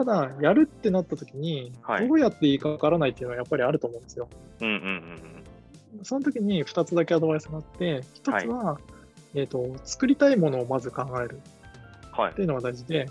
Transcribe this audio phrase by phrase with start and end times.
[0.00, 4.28] ただ、やるってなった時に、はいどうやっていいかわからないっていうのはやっぱりあると思うんですよ。
[4.60, 8.78] うんうんうんその時に2つだけアドバイスがあって、1つは、
[9.34, 11.40] えー、と作りたいものをまず考える
[12.12, 12.22] うん。
[12.22, 12.34] はいっ。
[12.34, 13.10] ていうのが大事で、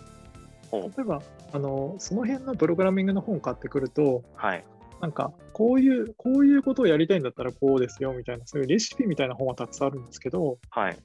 [0.71, 4.65] ほう例えばあのその辺のプログラミングの本を買ってくると、はい。
[5.01, 10.97] なんかこういうこういうことをやりたいんだったらこうですよみたいな、そういうレシピみたいな本はたくさんあるんですけど、はい。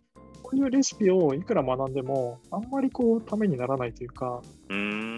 [0.43, 5.14] こういうレシピをいくら学んでも、あんまりこうためにならないというか、うーん。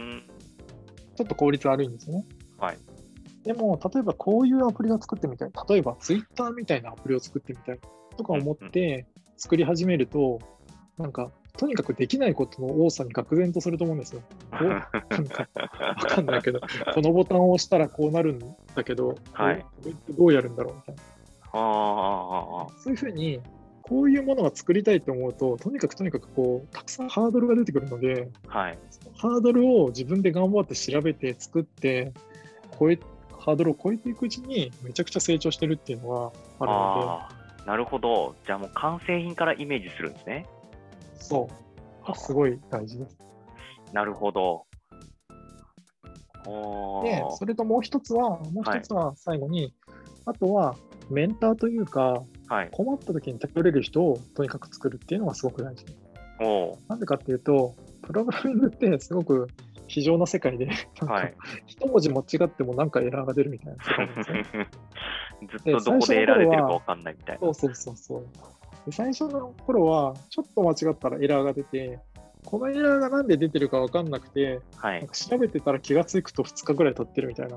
[1.17, 2.25] ちょっと効率悪いんですよね。
[2.59, 2.79] はい。
[3.45, 5.51] でも、例えばこういうアプリを作ってみたい。
[5.69, 7.81] 例えば Twitter みたいなアプリを作ってみたい
[8.17, 9.07] とか思って
[9.37, 10.41] 作り始めると、
[10.99, 14.23] なんか、とにかくできないことの多さに愕然とすると思うんですよ。
[14.53, 16.61] おなんか、わかんないけど、
[16.95, 18.39] このボタンを押したらこうなるん
[18.75, 19.65] だけど、はい
[20.11, 21.03] どうやるんだろうみたいな。
[21.53, 23.41] あそういうふうに、
[23.89, 28.59] こういうものが作りたいと思うと、とにかくとにかくこう、たくさんハードルが出てくるので、あ。
[28.59, 28.79] はい。
[29.17, 32.13] ハードルを自分で頑張って調べて作って、
[32.79, 32.99] 超え
[33.39, 36.17] ハードルを超えていくうちにめちゃくちゃ成長してるっていうのが
[36.59, 37.65] あるのああ。
[37.65, 38.35] なるほど。
[38.45, 40.47] じゃあもう完成品からイメージするんですね。
[41.19, 41.49] で、そ
[42.09, 42.17] う。
[42.17, 43.19] すごい大事です。
[43.93, 44.67] なるほど。
[46.47, 49.73] おで、ーそれともう一つは、もう一つは最後に、
[50.25, 50.77] あとは
[51.11, 52.69] メンターというか、はい。
[52.71, 55.85] 困った時に頼れる人をとにかく作るっていうのがすごく大事。
[56.41, 59.49] おーなんでかっていうと、プログラミングってすごく
[59.89, 60.69] 非常な世界で、
[61.01, 61.35] はい。
[61.67, 64.45] 一文字間違ってもなんかエラーが出るみたいな世界なんですね。
[65.49, 67.41] ずっとどこで得られてるかわかんないみたいな。
[67.41, 68.27] そうそうそうそう。
[68.87, 71.99] で最初の頃は、ちょっと間違ったらエラーが出て、
[72.47, 75.07] このエラーがなんで出てるか分かんなくて、はい。
[75.13, 77.57] 調べてたら気がつくと2日ぐらい経ってるみたいな。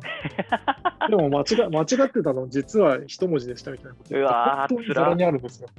[1.07, 5.69] でも間違間違ってたの、実は一文字でしたみたいなことうわー本当にざらにあるんですよ。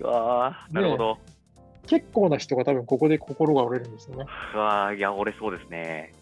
[0.00, 1.18] うわーなるほど。
[1.86, 4.26] 結構な人が多分ここで心が折れるんですよね。
[4.54, 6.12] うわーいや、折れそうですね。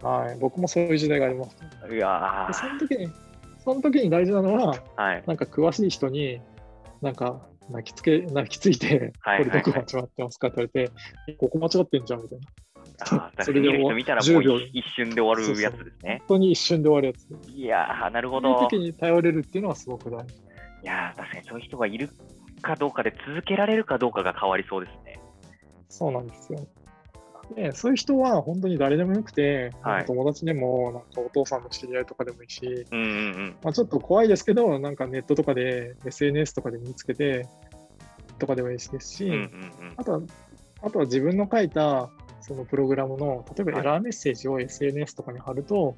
[0.00, 0.38] はい。
[0.38, 1.66] 僕もそういう時代がありました。
[1.66, 3.12] うわで、そーの時に、
[3.64, 5.24] その時に大事なのは、はい。
[5.26, 6.40] なんか詳しい人に、
[7.02, 10.92] なんか泣きつけ、泣きついて、はいこれどこ間違ってますかって言われて、
[11.28, 12.46] えここ間違ってんじゃんみたいな。
[13.44, 16.16] それで終わ見たらも10う秒一瞬で終わるやつですね。
[16.20, 17.50] 本当に一瞬で終わるやつ。
[17.50, 18.60] いやー、なるほそういうど。
[18.68, 20.34] 時に頼れるっていうのはすごく大事。
[20.82, 22.08] いやー、確かにそういう人がいる
[22.62, 25.20] かどうかで続けられるかどうかが変わりそうですね。
[25.88, 26.66] そうなんですよ。
[27.54, 30.04] で、そういう人は本当に誰でもよくて、はい。
[30.06, 33.56] 友達でも、なんかお父さんの知り合いとかでもいいし、うんうんうん。
[33.62, 37.46] まあ、ちょっと怖いですけど、なんかネットとかで、SNS とかで見つけて、
[38.38, 39.94] とかでもいいですし、うんうんうん。
[39.96, 40.20] あとは、
[40.82, 42.10] あとは自分の書いた
[42.40, 43.80] そのプログラムの、例えばはい。
[43.80, 45.96] エラーメッセージを SNS とかに貼ると、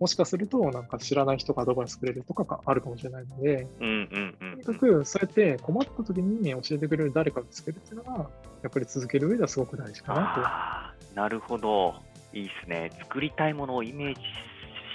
[0.00, 8.30] もしかすると、なんか知らない人がアドバイスくれるとかがあるかもしれないので、うんうんうんとにかくそうやって困った時に教えてくれる誰かを見つけるっていうのが、
[8.62, 10.81] やっぱり続ける上ではすごく大事かなあー
[11.14, 11.94] なるほど。
[12.32, 12.90] いいですね。
[13.00, 14.20] 作りたいものをイメージ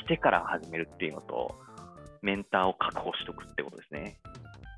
[0.02, 1.56] してから始めるっていうのと、
[2.22, 4.18] メンターを確保しておくってことですね。
[4.24, 4.30] と。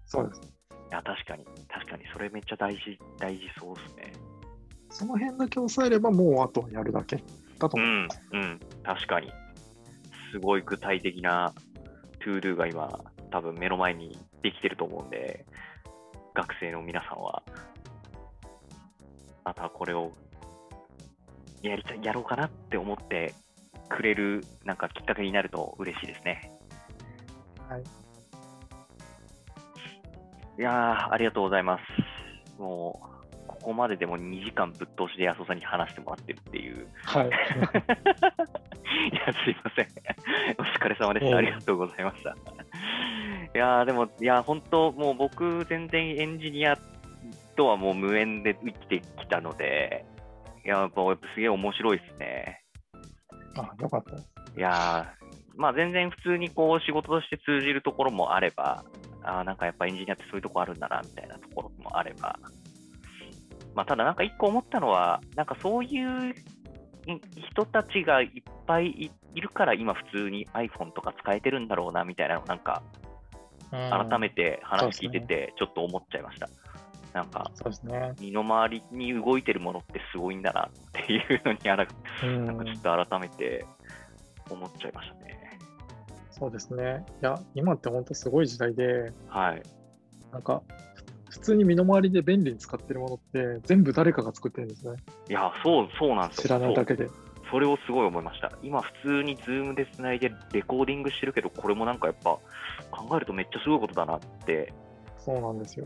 [0.06, 0.42] そうです。
[0.42, 4.12] いや、確かに、確かに、それめっちゃ大事、大事そうですね。
[4.90, 7.18] その辺だけ押さえれば、もうあとはやるだけ
[7.60, 7.88] だと思う。
[7.88, 9.32] うん、うん、確かに。
[10.32, 11.54] すごい具体的な
[12.20, 13.00] トゥードゥが今、
[13.32, 15.46] 多分目の前にできてると思うんで、
[16.34, 17.44] 学生の皆さんは、
[19.46, 20.12] またこれを
[21.62, 23.34] やりたい、やろうかなって思って
[23.90, 26.52] くれる、なんかきっかけになると嬉しいですね。
[27.68, 27.84] はい。
[30.60, 31.80] いやー、ありがとうございま
[32.58, 32.62] す。
[32.62, 36.88] もう、ここまででも2時間ぶっ通しで安尾さんに話してもらってるっていう。
[37.04, 37.28] はい。
[37.30, 37.30] い
[39.16, 39.88] や、すいません。
[40.58, 41.38] お疲れ様でしええた。
[41.38, 42.32] ありがとうございました。
[42.32, 42.36] い
[43.54, 46.78] やー、でも、いや、本当、もう僕、全然エンジニア
[47.56, 50.06] とはもう無縁で生きてきたので、
[50.70, 51.02] いや、やっぱ
[51.34, 52.62] すげえ面白いですね。
[53.58, 54.30] あ、よかったです。
[54.56, 58.86] いやー、まあ全然普通にこう仕事として通じるところもあれば、
[59.24, 62.38] あーなんかやっぱエンジニアってそういうとこあるんだな、みたいなところもあれば、
[63.74, 66.36] まあただなんか一個思ったのは、なんかそういうん
[67.50, 72.84] 人たちがいっぱいいいるから今普通に iPhone とか使えてるんだろうな、みたいなのなんか
[73.72, 76.48] 改めて話聞いててちょっと思っちゃいました。
[77.20, 78.14] なんかそうですね。
[78.22, 81.86] 身の回りに動いてるものってすごいんだなっていうのにあら
[82.24, 83.66] うんなんかちょっと改めて
[84.50, 85.60] 思っちゃいましたね。
[86.32, 87.04] そうですね。
[87.22, 89.62] いや、今って本当すごい時代で、はい。
[90.32, 90.64] なんか、
[91.28, 94.96] ふ普通に身の回りで便利に使ってるものって、全部誰かが作ってるんですね。
[95.30, 96.44] いや、そう、そうなんですよ。
[96.44, 97.10] 知らないだけで。
[97.52, 98.54] それをすごい思いました。
[98.64, 102.40] 今、普通に Zoom でつないでレコーディングしてるけど、これもなんかやっぱ
[102.90, 104.72] 考えるとめっちゃすごいことだなって。
[105.18, 105.86] そうなんですよ。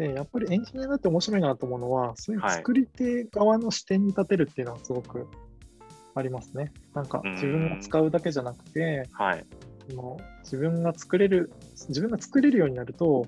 [0.00, 5.28] で、やっぱりエンジニアだって面白いなと思うのは、そういうはい作り手側の視点に立てるっていうのはすごく
[6.14, 6.72] ありますね。
[6.94, 9.44] なんかうん自分が使うだけじゃなくて、はい。
[9.90, 11.52] その自分が作れる、
[11.88, 13.26] 自分が作れるようになると、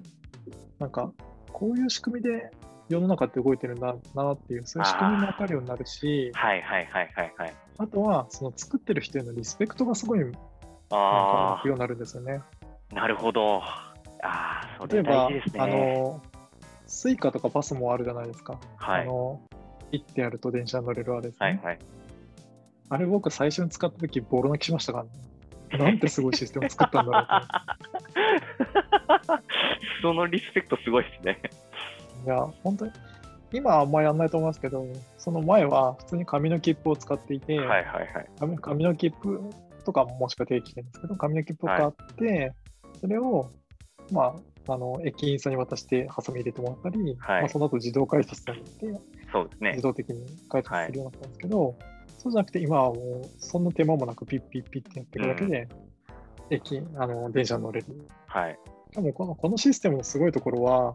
[0.78, 1.12] なんか
[1.52, 2.50] こういう仕組みで
[2.88, 7.54] 世の中って動いてるんだなっていう、そういう仕組みも分かるようになるし、はいはいはいはいはい。
[7.76, 10.38] あとはその作ってる人へのリスペクトがすごいなんか
[10.88, 12.40] あ湧くようになるんですよね。
[12.92, 13.60] あ、なるほど。
[13.62, 13.92] あ
[14.22, 15.60] あ、それ大事ですね。
[15.60, 16.22] あの、
[16.92, 18.60] スイカとかパスモあるじゃないですか。
[18.76, 19.40] はいあの、
[19.92, 21.46] ピッてやると電車に乗れるあれですね。
[21.46, 21.78] はいはい。
[22.90, 25.84] あれ僕最初に使った時ボロ泣きしましたからね。
[25.84, 27.26] なんてすごいシステム作ったんだろう
[29.26, 29.40] と。
[30.02, 31.40] そのリスペクトすごいですね。
[32.26, 32.92] いや、本当に、
[33.54, 34.86] 今はあんまりやんないと思いますけど、
[35.16, 38.26] その前は普通に紙の切符を使っていて、はいはいはい。
[38.38, 39.40] 紙紙の切符
[39.86, 42.52] とかももしくは定期券ですけど、紙の切符を買って、
[43.00, 43.50] それを、
[44.12, 44.36] ま
[44.68, 48.64] あ、あの駅員さんに渡して、ハサミ入れてもらったり、はいまあ、その後自動改札に行っ
[48.94, 49.00] て、
[49.32, 49.82] そうですね自。
[49.82, 51.76] 動的に改札するようになったんですけど、
[52.18, 55.68] そうじゃなくて、今はもう、そんな手間もなくピッピッピッってやっていくだけで、
[56.50, 57.86] 駅、あの、電車に乗れる。
[58.26, 58.58] はい。
[58.92, 60.92] しかもこの、このシステムのすごいところは、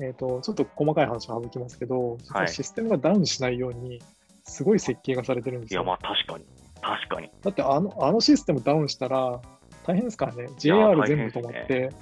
[0.00, 2.18] えっ、と、ちょっと細かい話は省きますけど、
[2.48, 4.00] システムがダウンしないように、
[4.44, 5.84] すごい設計がされてるんですいや、よ。
[5.84, 6.44] まあ確かに。
[6.80, 7.30] 確かに。
[7.42, 9.40] だってあの、あのシステムダウンしたら、
[9.86, 10.48] 大変ですからね。
[10.58, 11.92] JR 全部止まって、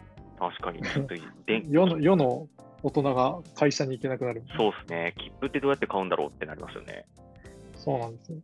[0.40, 0.82] 確かに。
[0.82, 1.14] ちょっと
[1.46, 2.48] で世の世の
[2.82, 4.42] 大人が会社に行けなくなる。
[4.56, 5.14] そうですね。
[5.18, 7.04] 切符ってどうやって買うんだろうってなりますよね。
[7.74, 8.36] そうなんですよ。
[8.36, 8.40] い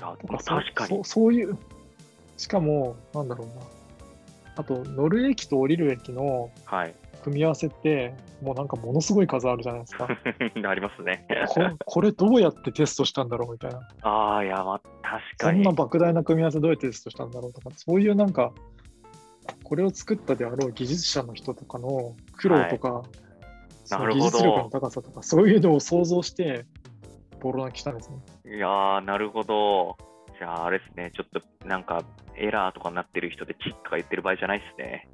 [0.00, 1.04] やとまあ確かにそう。
[1.04, 1.58] そういう、
[2.36, 3.54] しかも、なんだろうな。
[4.56, 6.94] あと、乗る駅と降りる駅のはい。
[7.24, 10.06] 組み合わせって、もうなんかものすごい数あるじゃないですか。
[10.68, 11.26] ありますね。
[11.48, 13.80] ここれどうやってテストしたんだろうみたいな。
[14.02, 15.64] ああ、いや、まあ確かに。
[15.64, 18.52] そんな莫大な組み合わせどうやってテストしたんだろうとか、そういうなんか、
[19.62, 23.02] これを作ったであろう技術者の人とかの苦労とか、
[23.84, 26.66] そのなるほど技術力の高さとか、そういうのを想像して、
[27.40, 28.18] ボロ泣きしたんですね。
[28.46, 29.96] いやー、なるほど。
[30.38, 31.12] じゃあ、あれですね。
[31.14, 32.02] ちょっとなんか、
[32.36, 35.08] エラーとかになってる人でチッとか言ってる場合じゃないですね。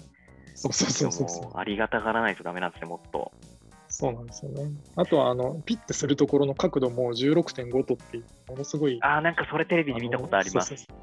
[0.55, 3.33] そうそうそうそうそうありがたがらないとダメなんですね、もっと。
[3.89, 4.71] そうなんですよね。
[4.95, 8.19] あとは、あの、ピッてするところの角度も16.5度って
[8.49, 8.99] ものすごい。
[9.03, 10.69] ああ、なんかそれテレビで見たことあります。
[10.69, 11.00] そうそう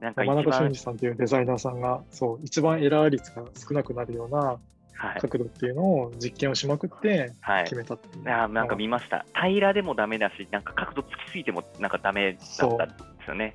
[0.00, 4.58] なんか山中俊二さんというデザイナーさんが、そう、一番エラー率が少なくなるような
[4.98, 5.20] はい。
[5.20, 7.64] 角度っていうのを実験をしまくってはい。
[7.64, 8.24] 決めたっていう。
[8.24, 9.24] いやーなんか見ました。
[9.34, 13.54] 平らでもダメだし、なんか角度つきすぎてもなんかダメだったんですよね。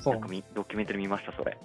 [0.00, 1.58] そうなんかみドキュメンタリー見ました、それ。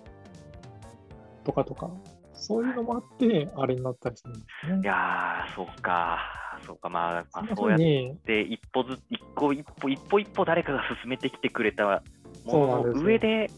[1.46, 1.90] とかとか、
[2.34, 4.84] そういうのもあって、あれになったりするんですねい。
[4.84, 6.20] やー、そうか。
[6.66, 7.80] そうか、まあ、まあ、そうやっ
[8.26, 12.04] て一歩ずつ、一個一歩、一歩一歩誰かが進めてきてくれた
[12.46, 13.50] ものの上で、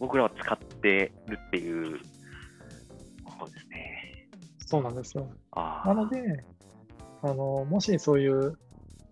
[0.00, 2.00] 僕らは使ってるっていう
[3.24, 4.28] ことですね。
[4.66, 5.30] そうなんですよ。
[5.52, 6.42] あなので、
[7.22, 8.58] あの、もしそういう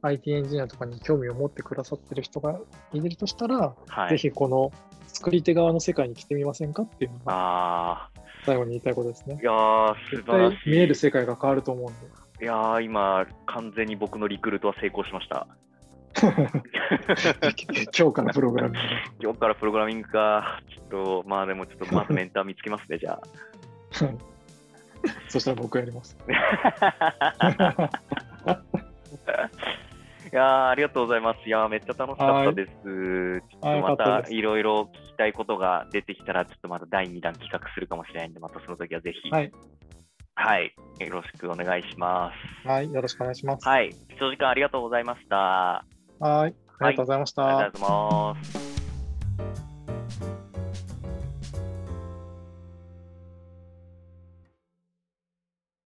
[0.03, 2.59] IT エンジニアとかに興味を持ってくださってる人が
[2.93, 4.11] いるとしたら、あ、はい。
[4.11, 4.73] ぜひこの
[5.09, 8.11] 作り手側の世界に来てみませんかっていうのがあ
[8.47, 9.45] 最後に言いたいことですねあ、い。
[9.45, 10.59] やー、素絶晴らしい。
[10.65, 11.95] 対見える世界が変わると思うん
[12.39, 12.45] で。
[12.45, 15.47] いやー、今、完全に僕のリクルートは成功しました。
[17.97, 18.89] 今日からプログラミング。
[19.21, 20.61] 今日からプログラミングか。
[20.69, 24.05] ちょっと、まあでもちょっとまずメンター見つけますね、じゃあ。
[24.05, 24.19] は い
[25.29, 26.17] そしたら僕やります。
[30.31, 31.49] いやーありがとうございます。
[31.49, 32.71] いやーめっちゃ楽しかったです。
[32.73, 39.53] ちょっとまたいろいろ聞きたいことが出てきたら、ちょっとまた第2弾企画するかもしれないんで、またその時はぜひ、はい。
[40.35, 42.31] はい、よろしくお願いしま
[42.65, 42.69] す。
[42.69, 42.93] はい。
[42.93, 43.67] よろしくお願いします。
[43.67, 45.85] はい、視聴時間ありがとうございました。
[46.21, 46.68] はい。
[46.79, 47.45] ありがとうございました。
[47.45, 48.68] ありがとうございます。